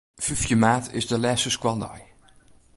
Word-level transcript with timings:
Fyftjin 0.25 0.59
maart 0.61 0.87
is 0.99 1.07
de 1.11 1.17
lêste 1.23 1.49
skoaldei. 1.55 1.99